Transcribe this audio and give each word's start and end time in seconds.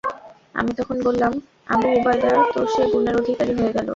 আমি 0.55 0.71
তখন 0.73 0.97
বললাম, 1.03 1.31
আবু 1.67 1.87
উবায়দা 1.97 2.31
তো 2.53 2.59
সে 2.73 2.83
গুণের 2.91 3.15
অধিকারী 3.17 3.53
হয়ে 3.57 3.73
গেল। 3.73 3.87